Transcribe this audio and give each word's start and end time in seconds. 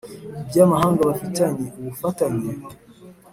by'amahanga 0.47 1.01
bafitanye 1.09 1.65
ubufatanye? 1.79 2.49